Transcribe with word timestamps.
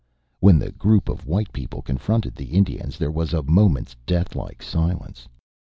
When 0.39 0.57
the 0.57 0.71
group 0.71 1.09
of 1.09 1.27
white 1.27 1.53
people 1.53 1.83
confronted 1.83 2.33
the 2.33 2.55
Indians 2.57 2.97
there 2.97 3.11
was 3.11 3.35
a 3.35 3.43
moment's 3.43 3.95
deathlike 4.07 4.63
silence. 4.63 5.27